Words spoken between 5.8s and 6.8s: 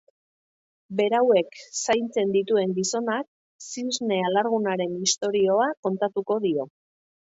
kontatuko dio.